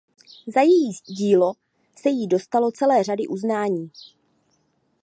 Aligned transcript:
Za 0.47 0.61
její 0.61 0.91
dílo 1.05 1.53
se 1.95 2.09
jí 2.09 2.27
dostalo 2.27 2.71
celé 2.71 3.03
řady 3.03 3.27
uznání. 3.27 3.91